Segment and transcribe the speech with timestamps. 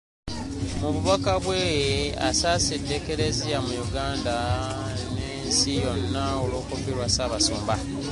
[0.79, 1.61] Mu bubaka bwe,
[2.29, 4.35] asaasidde Eklezia mu Uganda
[5.13, 7.75] n’ensi yonna olw’okufiirwa Ssaabasumba.